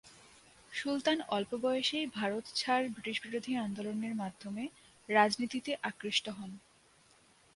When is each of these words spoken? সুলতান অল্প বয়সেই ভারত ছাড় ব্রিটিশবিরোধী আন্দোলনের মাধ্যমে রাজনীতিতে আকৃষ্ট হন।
সুলতান 0.71 1.17
অল্প 1.29 1.51
বয়সেই 1.63 2.05
ভারত 2.17 2.45
ছাড় 2.55 2.85
ব্রিটিশবিরোধী 2.89 3.53
আন্দোলনের 3.57 4.13
মাধ্যমে 4.15 4.63
রাজনীতিতে 5.09 5.71
আকৃষ্ট 5.83 6.25
হন। 6.29 6.51